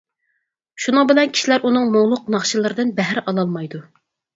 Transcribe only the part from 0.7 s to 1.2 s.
شۇنىڭ